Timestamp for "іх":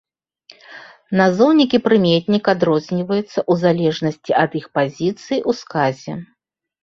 4.61-4.65